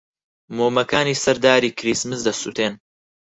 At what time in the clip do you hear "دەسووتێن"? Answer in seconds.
2.27-2.73